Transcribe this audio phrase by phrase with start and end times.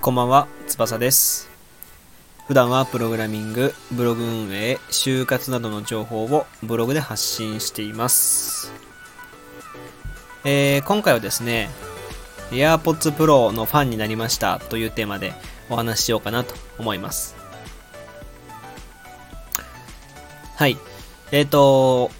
[0.00, 1.48] こんばんは、翼です。
[2.48, 8.72] 普段はプログラミング、ブログ運営、就活などの情報をブログで発信しています。
[10.44, 11.70] えー今回はですね、
[12.50, 15.34] AirPods Pro のファンになりましたというテーマで
[15.70, 17.36] お話ししようかなと思います。
[20.56, 20.76] はい。
[21.30, 22.10] えっ、と、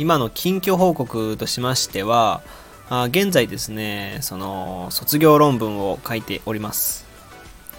[0.00, 2.40] 今の近況報告としましては、
[2.88, 7.04] あ現在ですね、その、卒業論文を書いております。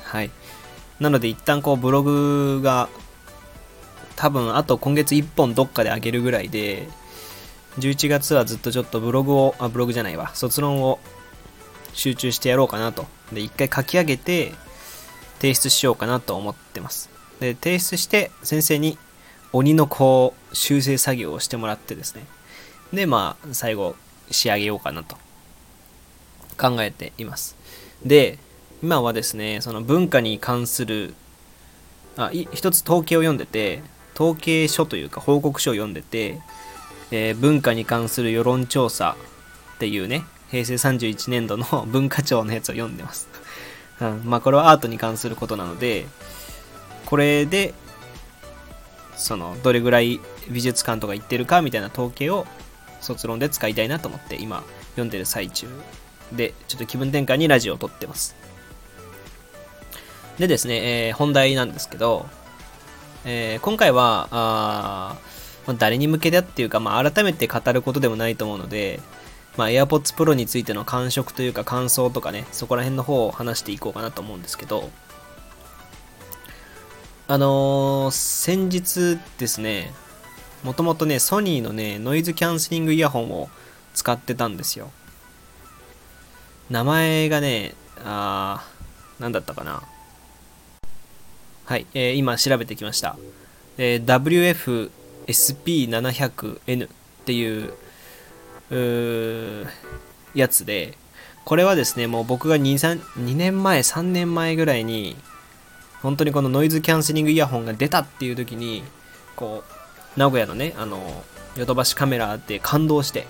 [0.04, 0.30] はい。
[1.00, 2.90] なので一旦こうブログが
[4.16, 6.88] 多分あと今月1本どっかで上げるぐらいで、
[7.80, 11.00] 11月はずっとちょっとブログを、あ、ブログじゃないわ、卒論を
[11.94, 13.08] 集中してやろうかなと。
[13.34, 14.54] で、一回書き上げて
[15.40, 17.10] 提出しようかなと思ってます。
[17.40, 19.00] で、提出して先生に
[19.54, 22.26] 鬼のこう修正作業をしてもらってですね。
[22.94, 23.96] で、まあ、最後
[24.30, 25.18] 仕上げようかなと
[26.58, 27.56] 考えています。
[28.06, 28.38] で、
[28.84, 31.14] 今はですね、その文化に関する、
[32.18, 33.82] あ、い一つ統計を読んでて、
[34.16, 36.40] 統計書というか報告書を読んでて、
[37.12, 39.16] えー文化に関する世論調査
[39.76, 43.28] っていうね、平成31年度の 文化庁のやつを読んでます。
[44.00, 46.08] うん、まあこれはアートに関することなので、
[47.06, 47.74] これで、
[49.16, 52.46] その、どれぐらい美術館とか行ってるかみたいな統計を
[53.02, 55.68] 卒論で使いたいなと思って今読んでる最中
[56.32, 58.36] で、ちょっと気分転換にラジオを撮ってます。
[60.38, 62.28] でですね、えー本題なんですけど、
[63.26, 65.18] えー今回は、あ
[65.68, 69.00] まあ誰に向けてっていうか、まあ、改めて語ることでもないと思うので、
[69.58, 74.90] まあ、AirPods Pro についての感触というか感想とかね、そこら辺の方を話していこうかなと思うんですけど、
[77.32, 79.94] あのー先日ですね、
[80.64, 83.50] もともとね、ソニーのね、ノイズキャンセリングイヤホンを
[83.94, 84.92] 使ってたんですよ。
[86.70, 89.82] 名前がね、あー、なんだったかな。
[91.64, 93.16] はい、えー今調べてきました。
[93.78, 94.92] えー
[95.26, 96.90] WF-SP700N っ
[97.24, 97.74] ていう
[98.72, 99.68] う
[100.34, 100.98] やつで、
[101.46, 105.16] これはですね、もう僕が 2, 3 2年前、3年前ぐらいに、
[106.02, 108.84] 本当にこのノイズキャンセリングイヤホンが出たっていう時に、
[109.36, 109.64] こ
[110.16, 111.24] う、名古屋のね、あの、
[111.56, 113.28] ヨドバシカメラで感動して、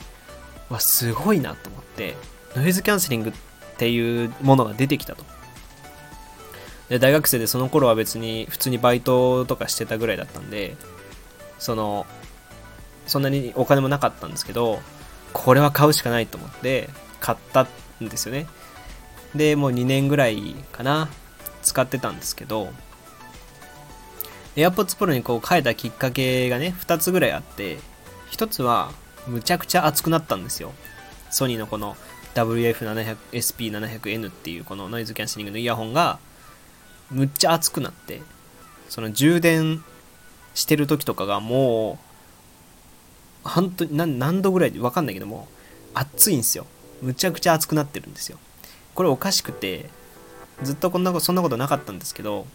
[0.69, 2.15] わ、すごいなと思って、
[2.55, 3.33] ノイズキャンセリングっ
[3.77, 5.25] ていうものが出てきたと。
[6.89, 10.75] で、大学生でその頃は別に普通にバイトとかしてたぐらいだったんで、
[11.59, 12.05] その、
[13.07, 14.79] そんなにお金もなかったんですけど、
[15.33, 16.89] これは買うしかないと思って
[17.19, 17.67] 買った
[18.03, 18.47] んですよね。
[19.35, 21.09] で、もう2年ぐらいかな、
[21.61, 22.71] 使ってたんですけど、
[24.55, 27.79] AirPods Pro にこう変えたきっかけがね、2つぐらいあって、
[28.31, 28.91] 1つは、
[29.27, 30.73] むちゃくちゃ熱くなったんですよ。
[31.29, 31.95] ソニーのこの
[32.35, 36.19] WF700SP700N っていうこのノイズキャンセリングのイヤホンが、
[37.09, 38.21] むっちゃ熱くなって、
[38.89, 39.83] その充電
[40.53, 41.99] してる時とかがも
[43.45, 45.47] う、本当に何何度ぐらいで分かんないけども、
[45.93, 46.65] 熱いんですよ。
[47.01, 48.37] むちゃくちゃ熱くなってるんですよ。
[48.95, 49.89] これおかしくて、
[50.63, 52.45] ずっとこんなこと、そんなことなかったんですけど、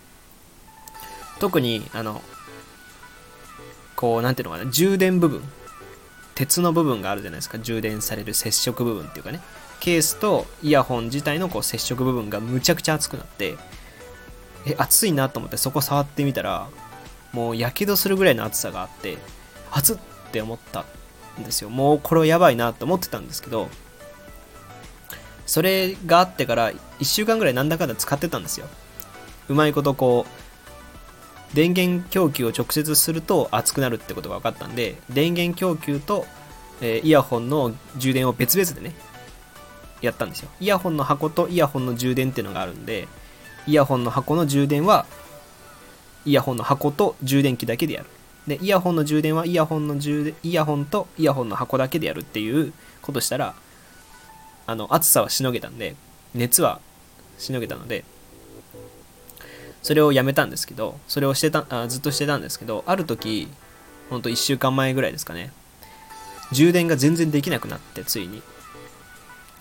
[1.38, 2.22] 特に、あの、
[3.94, 5.42] こう、なんていうのかな、充電部分、
[6.34, 9.40] 鉄の部分があるじゃないですか、充電される接触部分っていうかね、
[9.80, 13.56] ケースとイヤホン自体のこう接触部分がむちゃくちゃ熱くなって、
[14.66, 16.68] え、熱いなと思ってそこ触ってみたら、
[17.32, 19.18] もうやけどするぐらいの熱さがあって、
[19.70, 20.84] 熱っって思った
[21.40, 21.70] んですよ。
[21.70, 23.68] もうこれはやばいなと思ってたんですけど、
[25.56, 28.66] それがあってから1週間ぐらいなんだかんだ使ってたんですよ。
[29.48, 36.26] うまいことこう、電源供給を直接すると熱くなるってことが分かったんで、電源供給と、
[36.82, 38.94] えイヤホンの充電を別々でね、
[40.02, 40.50] やったんですよ。
[40.60, 43.08] イヤホンの箱とイヤホンの充電っていうのがあるんで、
[43.66, 45.06] イヤホンの箱の充電は、
[46.26, 48.08] イヤホンの箱と充電器だけでやる。
[48.46, 53.54] で、イヤホンの充電はイヤホンの充電、イヤホンとイヤホンの箱だけでやるっていうことしたら、
[54.66, 55.96] あの、暑さはしのげたんで、
[56.34, 56.80] 熱は
[57.38, 58.04] しのげたので、
[59.82, 63.48] それをやめたんですけど、それをしてた、あずっとしてたんですけど、ある時、
[64.10, 65.52] ほんと1週間前ぐらいですかね、
[66.52, 68.42] 充電が全然できなくなって、ついに。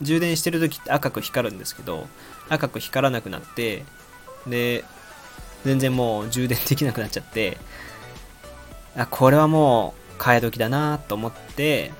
[0.01, 2.07] 充電してる時って赤く光るんですけど、
[2.49, 3.85] 赤く光らなくなって、
[4.47, 4.83] で、
[5.63, 7.57] 全然もう充電できなくなっちゃって、
[8.97, 11.91] あ、これはもう替え時だなと思って、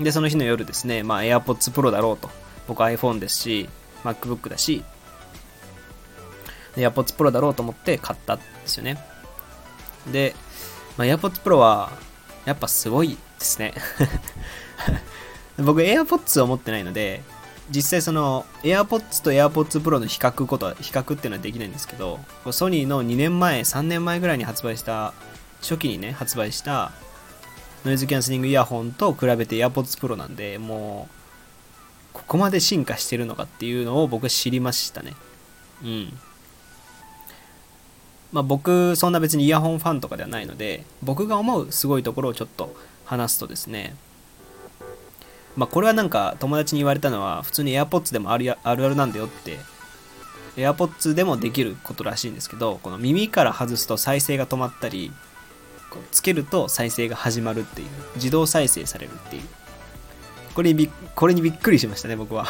[0.00, 2.30] で、その日の夜ですね、まあ AirPods Pro だろうと。
[2.66, 3.68] 僕 iPhone ですし、
[4.04, 4.82] MacBook だし、
[6.76, 8.98] AirPods Pro だろうと思って買ったんですよね。
[10.10, 10.34] で、
[10.96, 11.92] まあ、AirPods Pro は、
[12.44, 13.72] やっぱすごいですね
[15.58, 17.22] 僕 AirPods を持ってないので
[17.70, 22.20] 実際その AirPods と AirPods Pro の比較ことは比較っていうのはできないんですけど
[22.50, 25.14] ソニーの2年前3年前ぐらいに発売した
[25.62, 26.92] 初期にね発売した
[27.84, 31.14] ノイズキャンセリングイヤホンと比べて AirPods Pro なんでもう
[32.14, 35.14] ここまで進化してるのかっていうのを僕知りましたね。
[35.82, 36.18] うん。
[38.32, 43.94] まあ僕そんな別にイヤホンファンとかではないので僕が思うすごいところをちょっと話すとですね。
[45.56, 49.58] まあこれはなんか友達に言われたのは普通に AirPods でもあるやあるあるなんだよって
[50.56, 55.12] AirPods でもできることらしいんですけどこの耳から外すと再生が止まったり
[55.94, 57.88] こうつけると再生が始まるっていう。
[58.16, 59.42] 自動再生されるっていう。
[60.54, 62.46] これにびこれにびっくりしましたね僕は。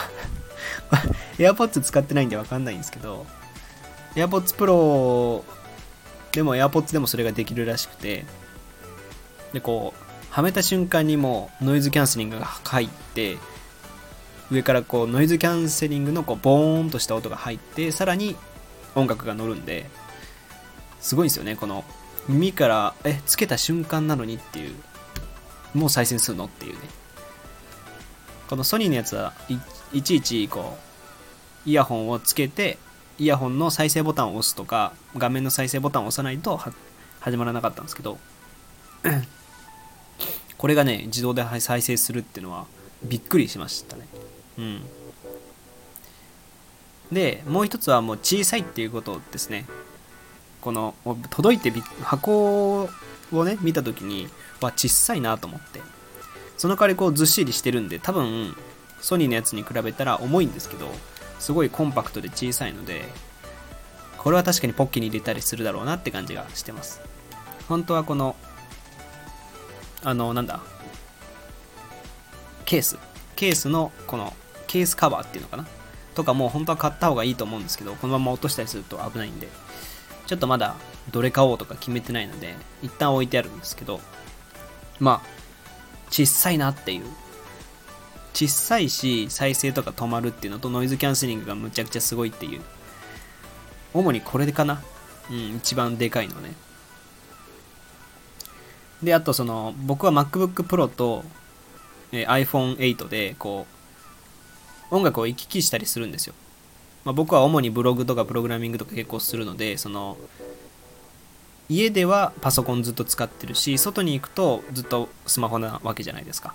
[1.38, 3.26] AirPods 使ってないんでわかんないんですけど。
[4.14, 5.42] AirPods Pro
[6.32, 8.24] でも AirPods でもそれができるらしくて。
[9.52, 10.04] でこう
[10.34, 13.38] はめた瞬間にもうノイズキャンセリングが入って
[14.50, 18.34] 上からこうノイズキャンセリングのこうボーンとした音が入ってさらに
[18.96, 19.88] 音楽が乗るんで
[21.00, 21.84] すごいんですよねこの
[22.28, 24.74] 耳からえつけた瞬間なのにっていう
[25.74, 26.78] もう再生するのっていうね。
[28.48, 29.32] このソニーのやつは
[29.92, 30.78] いちいちこ
[31.66, 32.78] うイヤホンをつけて
[33.18, 36.60] イヤホンの再生ボタンを押すとか画面の再生ボタンを押さないと
[37.20, 38.18] 始まらなかったんですけど
[40.58, 42.66] これがね自動で再生するっていうのは
[43.02, 44.06] びっくりしましたね。
[44.58, 44.82] うん。
[47.12, 49.66] でもう一つはもう小さいっていうことですね。
[50.64, 50.94] この
[51.30, 51.70] 届いて
[52.02, 52.88] 箱
[53.30, 54.28] をね見た時に
[54.60, 55.80] わ小さいなと思って。
[56.56, 58.56] その代わりこうずっしりしてるんで多分
[59.00, 60.86] ソニーのやつに比べたら重いんですけど
[61.40, 63.04] すごいコンパクトで小さいので
[64.18, 67.00] これは確かにポッケに入れたりするだろうなって感じがしてます。
[67.68, 68.36] 本当はこの
[70.04, 70.60] あのなんだ
[72.64, 72.96] ケース。
[73.34, 74.32] ケースのこの
[74.68, 75.66] ケースカバーっていうのかな？
[76.14, 79.48] とかも本当は買った方がいいと思うんですけどこのまま落としたりすると危ないんで。
[80.26, 80.76] ちょっとまだ
[81.10, 84.00] どれ買おうとか決めてないので一旦置いてあるんですけど
[85.00, 85.28] まあ
[86.10, 87.04] 小さいなっていう。
[88.34, 92.60] 小さいし再生とか止まるっていうのとノイズキャンセリングがむちゃくちゃすごいっていう。
[93.94, 94.82] 主にこれかな。
[95.30, 96.52] うん一番でかいのね。
[99.02, 101.24] であとその僕は MacBook Pro と、
[102.10, 103.66] え iPhone8 でこ
[104.90, 106.34] う音楽を行き来したりするんですよ、
[107.04, 110.16] まあ、僕は主にブログとかプログラミングとか結構するのでその
[111.68, 116.54] 家ではパソコンずっと使ってるし外に行くとずっとスマホなわけじゃないですか。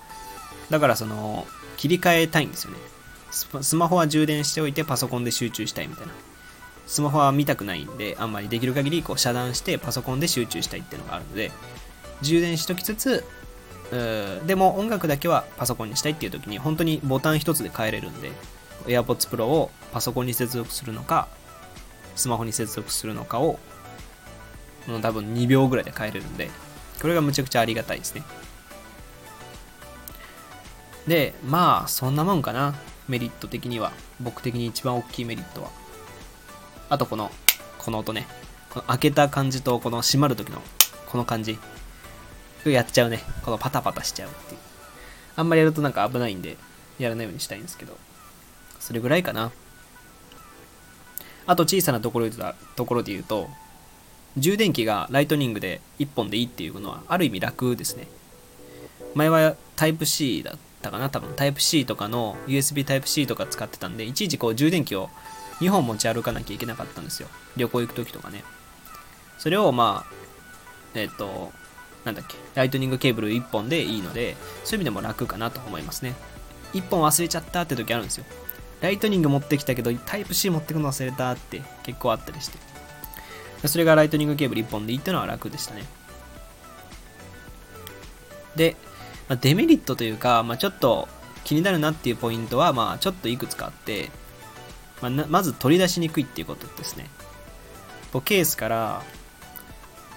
[0.69, 1.47] だからその
[1.77, 2.77] 切り替えたいんですよね。
[3.31, 6.13] スマホは充電しておいてパソコンで集中したいみたいな。
[6.89, 11.51] スマホは見たくないんであんまりできる限りこう遮断してパソコンで集中したいっていうのがあるので
[12.23, 13.23] 充電しときつつ
[14.47, 18.31] でも音楽だけはパソコンにしたいっていう時に本当にボタン一つで変えれるんで
[18.85, 21.27] AirPods Pro をパソコンに接続するのか
[22.15, 23.59] スマホに接続するのかを
[24.87, 26.49] もう多分2秒ぐらいで変えれるんで
[27.01, 28.23] これがむちゃくちゃありがたいですね。
[31.07, 32.75] でまあそんなもんかな。
[33.07, 33.91] メリット的には。
[34.19, 35.69] 僕的に一番大きいメリットは。
[36.89, 37.31] あとこの
[37.77, 38.27] この音ね。
[38.69, 40.61] この開けた感じとこの閉まる時の
[41.07, 41.57] この感じ。
[42.65, 43.21] やっちゃうね。
[43.43, 44.59] このパタパタしちゃうっていう。
[45.37, 46.57] あんまりやるとなんか危ないんで
[46.99, 47.97] やらないようにしたいんですけど。
[48.79, 49.51] それぐらいかな。
[51.45, 52.37] あと小さなところで
[52.75, 53.49] ところで言うと
[54.37, 58.07] 充電器がライトニングで1本でいいっていうのはある意味楽ですね。
[59.15, 61.33] 前はタイプ C だったかな多分。
[61.35, 65.09] タイプ C とかの USB タイプ C とか使ってたんでいちいちこう充電器を
[65.59, 67.27] 2本持ち歩かなきゃいけなかったんですよ。
[67.57, 68.43] 旅行行く時とかね。
[69.39, 70.13] それをまあ
[70.93, 71.51] えっ、ー、と
[72.05, 76.13] なんだっけライトニングケーブル1本でいいのでそういう意味でも楽かなと思いますね。
[76.73, 78.25] 1本忘れちゃったって時あるんですよ。
[78.81, 82.57] ライトニング持ってきたけどタイプ C 持ってくの忘れたって結構あったりして。
[83.67, 85.83] それがライトニングケーブル1本でいいってのは楽でしたね。
[88.55, 88.77] で、
[89.27, 91.09] まあ、デメリットというか、まあ、ちょっと
[91.43, 94.11] 気になるなっていうポイントは、まあ、ちょっといくつかあって、
[95.01, 97.09] まあ、まず取り出しにくいっていうことですね。
[98.23, 99.03] ケースから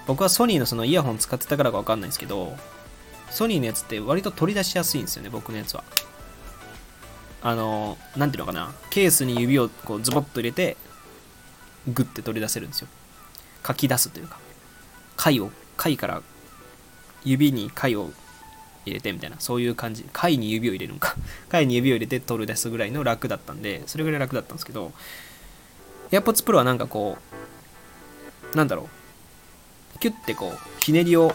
[0.06, 2.56] 僕はソニーのそのイヤホン使ってたからかわかんないですけど
[3.30, 5.84] ソニーのやつって割と取り出しやすいんですよね僕のやつは。
[7.44, 8.72] あの何ていうのかな。
[8.90, 10.76] ケースに指をこうズボッと入れて
[11.88, 12.88] グッて取り出せるんですよ。
[13.66, 14.38] 書き出すというか。
[15.16, 16.22] 貝を貝から
[17.24, 18.12] 指に貝を
[18.84, 19.36] 入れてみたいな。
[19.40, 20.06] そういう感じ。
[20.12, 21.16] 貝に指を入れるんか。
[21.50, 24.92] 貝に指を入れて取り出すぐらいの楽だったんでそれぐらい楽だったんですけど
[26.10, 27.18] AirPods Pro はなんかこ
[28.52, 28.88] うなんだろ
[29.96, 29.98] う。
[29.98, 31.34] キュッてこうひねりを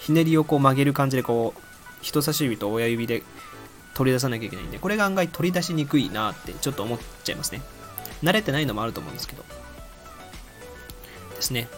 [0.00, 1.60] ひねりをこう曲げる感じでこう
[2.02, 3.22] 人差し指と親指で
[3.94, 7.62] 取り出さなきゃいけないんでこれが案外取り出しにくいなってちょっと思っちゃいますね。
[8.22, 9.44] 慣れてないのもあると思うんですけど。
[11.36, 11.68] ですね。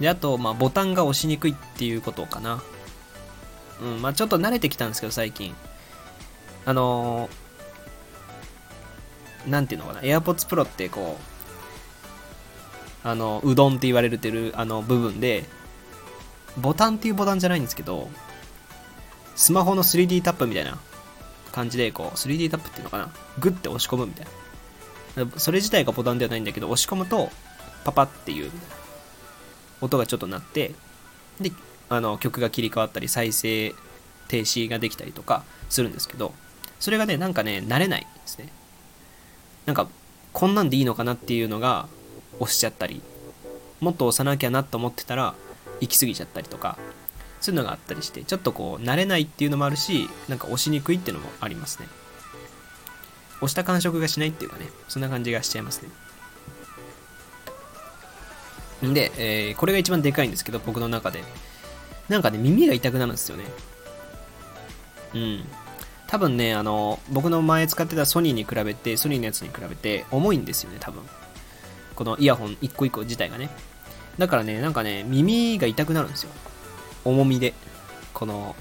[0.00, 2.62] であと、まあ、ボタンが押しにくいっていうことかな。
[3.80, 5.54] うんまあちょっと慣れてきたんですけど最近。
[6.64, 10.00] あのー、なんていうのかな。
[10.00, 11.32] AirPods Pro ってこう
[13.04, 15.44] あのうどんって言われてるあの部分で
[16.58, 18.08] ボタンっていうボタンじゃないんですけど
[19.34, 20.78] スマホの 3D タップみたいな
[21.52, 23.10] 感じでこう 3D タップっていうのかな？
[23.38, 24.26] グッて押し込むみたい
[25.16, 25.26] な。
[25.38, 27.30] それ自体がボタンではないんだけど押し込むと
[27.84, 28.50] パパっていう
[29.80, 30.74] 音がちょっと鳴って
[31.40, 31.52] で
[31.88, 33.74] あの曲が切り替わったり再生
[34.28, 36.32] 停止ができたりとかするんですけど
[36.80, 38.48] それがねなんかね慣れないですね。
[39.66, 39.88] なんか
[40.32, 41.88] こんなんでいいのかなっていうのが
[42.40, 43.02] 押しちゃったり
[43.80, 45.34] もっと押さなきゃなと思ってたら
[45.80, 46.78] 行き過ぎちゃったりとか
[47.42, 51.88] そういうのがあったりしてちょっとこう慣れないっていうのもあるしなんか押しにくいっていうのもありますね。
[53.38, 55.88] 押した感触がしないっていうかねそんな感じがしちゃいますね。
[58.88, 61.22] んで、えー、これが一番でかいんですけど僕の中で。
[62.08, 63.44] なんかね耳が痛くなるんですよね。
[65.14, 65.44] うん。
[66.06, 71.02] 多分ねあの僕の前使ってたソニーに比べてソニーのやつに比べて重いんですよね多分。
[71.94, 73.50] このイヤホン一個一個自体がね。
[74.18, 76.30] だからねなんかね耳が痛くなるんですよ。
[77.04, 77.54] 重みで
[78.12, 78.56] この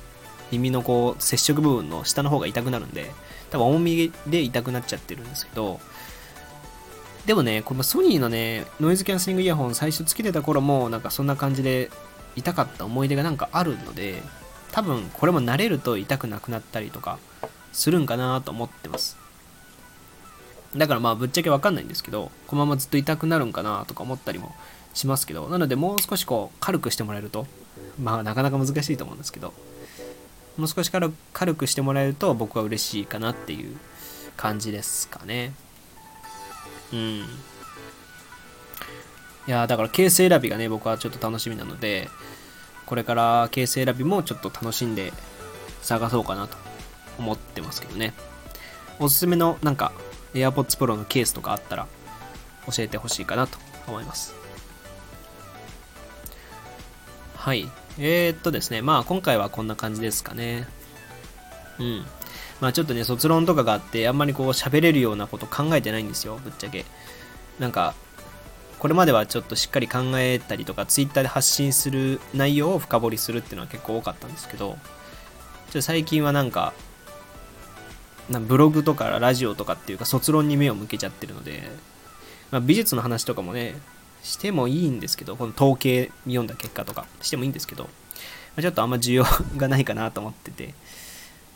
[0.52, 3.12] 耳のこう接触部分の下の方が痛くなるんで
[3.50, 5.80] 多分重みで痛くなっちゃってるんですけど
[7.26, 11.90] でもねこのソニーのねノイズキャンセリングイヤホン最初つけてた頃もなんかそんな感じで
[12.36, 14.22] 痛かった思い出がなんかあるので
[14.72, 17.20] 多分これも慣れると痛くなくなったりとか
[17.72, 19.18] するんかなと思ってます。
[20.76, 24.56] だからまあぶっちゃけわかんないんですけどこのままずっと痛くなるんかなとか思ったりも
[24.94, 27.48] しますけどなのでもう少しこう軽くしてもらえると
[28.02, 29.54] まあなかなか難しいと思うんですけど
[30.58, 33.78] もう少し軽くしてもらえると僕は嬉しいかなっていう
[34.36, 35.54] 感じですかね。
[36.92, 37.00] うん。
[37.20, 37.26] い
[39.48, 42.10] やだからケース選びがね僕はちょっと楽しみなので
[42.86, 45.14] これからケース選びもちょっと楽しんで
[45.82, 46.58] 探そうかなと
[47.18, 48.14] 思ってますけどね。
[49.00, 49.94] おすすめのなんか
[50.34, 51.88] AirPods Pro のケースとかあったら
[52.68, 53.58] 教えてほしいかなと
[53.88, 54.41] 思います
[57.42, 57.68] はい
[57.98, 60.68] えー、っとですね、まあ今回はこんな感じですかね。
[61.80, 62.06] うん。
[62.60, 66.86] まあちょっとね、卒論とかがあって、あんまりこう喋れるようなこと考えてないんですよ、ぶっちゃけ。
[67.58, 67.96] なんか、
[68.78, 74.78] これまではちょっとしっかり考えたりとか、Twitter で発信する内容を深掘りするっていうのは結構多かったんですけど、
[75.72, 76.74] ちょ最近はなんか、
[78.30, 81.64] なブログとかラジオとかっていうか卒論に目を向けちゃってるので、
[82.52, 83.78] まあ、美術の話とかもね、
[84.24, 87.90] してもいいんですけど、この統計読んだ結果とかしてもいいんですけど、
[88.60, 89.26] ちょっとあんま需要
[89.58, 90.74] がないかなと思ってて、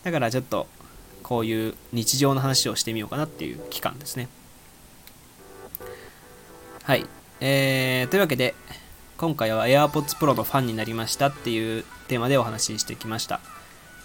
[0.04, 0.68] だからちょっと
[1.24, 4.28] こういう日常の話をしてみようかなっていう期間ですね。
[6.84, 7.06] はい。
[7.42, 8.56] えー、というわけで、
[9.18, 13.42] 今回は AirPods Pro のファンになりましたっていうテーマでお話ししてきました。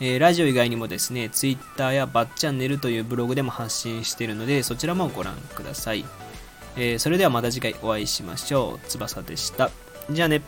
[0.00, 6.06] えー、ラジオ以外にもですね、Twitter やバッチャンネルというブログでも発信しているので、そちらもご覧ください。
[6.76, 8.88] えー、それではまた次回お会いしましょう。
[8.88, 9.70] 翼でした。
[10.10, 10.42] じゃあね。